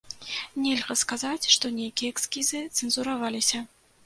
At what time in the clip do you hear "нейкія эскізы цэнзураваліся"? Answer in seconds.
1.75-3.63